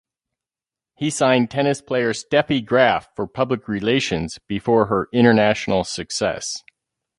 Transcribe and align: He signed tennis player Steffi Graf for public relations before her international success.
He 0.95 1.11
signed 1.11 1.51
tennis 1.51 1.79
player 1.79 2.11
Steffi 2.11 2.65
Graf 2.65 3.09
for 3.15 3.27
public 3.27 3.67
relations 3.67 4.39
before 4.47 4.87
her 4.87 5.07
international 5.13 5.83
success. 5.83 6.63